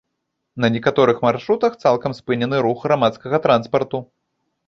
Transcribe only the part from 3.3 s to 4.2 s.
транспарту.